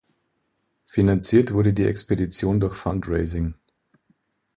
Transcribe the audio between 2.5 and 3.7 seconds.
durch Fundraising.